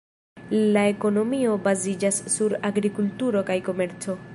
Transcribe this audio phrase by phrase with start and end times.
[0.77, 4.23] La ekonomio baziĝas sur agrikulturo kaj komerco.